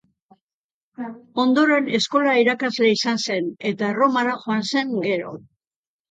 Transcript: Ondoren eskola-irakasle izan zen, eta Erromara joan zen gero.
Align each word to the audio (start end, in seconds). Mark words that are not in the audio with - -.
Ondoren 1.41 1.89
eskola-irakasle 1.97 2.89
izan 2.93 3.21
zen, 3.27 3.51
eta 3.73 3.91
Erromara 3.95 4.33
joan 4.47 4.65
zen 4.71 4.95
gero. 5.05 5.35